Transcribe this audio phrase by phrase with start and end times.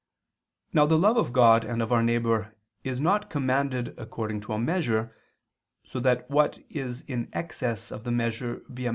[0.73, 4.57] Now the love of God and of our neighbor is not commanded according to a
[4.57, 5.15] measure,
[5.85, 8.89] so that what is in excess of the measure be a matter of counsel.